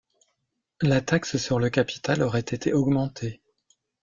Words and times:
La 0.81 0.99
taxe 1.01 1.37
sur 1.37 1.59
le 1.59 1.69
capital 1.69 2.23
aurait 2.23 2.39
été 2.39 2.73
augmenté. 2.73 3.39